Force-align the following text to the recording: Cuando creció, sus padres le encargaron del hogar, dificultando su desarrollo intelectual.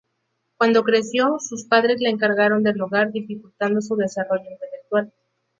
Cuando 0.57 0.83
creció, 0.83 1.37
sus 1.39 1.65
padres 1.65 2.01
le 2.01 2.09
encargaron 2.09 2.63
del 2.63 2.81
hogar, 2.81 3.11
dificultando 3.11 3.81
su 3.81 3.95
desarrollo 3.95 4.49
intelectual. 4.49 5.13